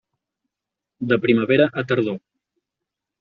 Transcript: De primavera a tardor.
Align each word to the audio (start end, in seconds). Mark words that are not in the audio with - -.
De 1.11 1.19
primavera 1.25 1.67
a 1.83 1.83
tardor. 1.91 2.17